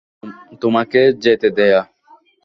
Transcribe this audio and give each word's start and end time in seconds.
তোমাকে 0.61 1.01
যেতে 1.23 1.47
দেয়া? 1.57 1.81